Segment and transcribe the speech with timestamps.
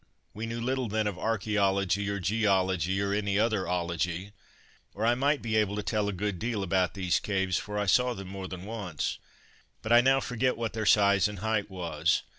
[0.33, 4.31] We knew little then of archaeology or geology, or any other "ology,"
[4.95, 7.85] or I might be able to tell a good deal about these caves, for I
[7.85, 9.19] saw them more than once,
[9.83, 12.23] but I now forget what their size and height was.